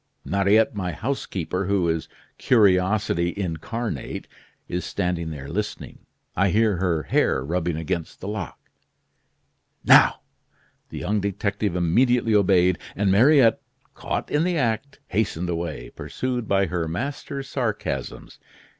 Mariette, 0.25 0.73
my 0.73 0.93
housekeeper, 0.93 1.65
who 1.65 1.87
is 1.87 2.09
curiosity 2.39 3.31
incarnate, 3.37 4.27
is 4.67 4.83
standing 4.83 5.29
there 5.29 5.47
listening. 5.47 5.99
I 6.35 6.49
hear 6.49 6.77
her 6.77 7.03
hair 7.03 7.45
rubbing 7.45 7.77
against 7.77 8.19
the 8.19 8.27
lock. 8.27 8.59
Now!" 9.85 10.21
The 10.89 10.97
young 10.97 11.19
detective 11.21 11.75
immediately 11.75 12.33
obeyed, 12.33 12.79
and 12.95 13.11
Mariette, 13.11 13.61
caught 13.93 14.31
in 14.31 14.43
the 14.43 14.57
act, 14.57 14.99
hastened 15.09 15.49
away, 15.51 15.91
pursued 15.91 16.47
by 16.47 16.65
her 16.65 16.87
master's 16.87 17.47
sarcasms. 17.47 18.39